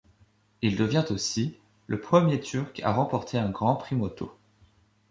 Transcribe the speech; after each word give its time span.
Il 0.63 0.77
devient 0.77 1.05
aussi 1.11 1.59
le 1.85 2.01
premier 2.01 2.39
turque 2.39 2.79
à 2.79 2.91
remporter 2.91 3.37
un 3.37 3.49
Grand 3.51 3.75
Prix 3.75 3.95
moto. 3.95 4.35